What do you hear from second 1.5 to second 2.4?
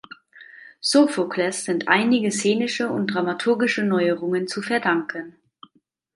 sind einige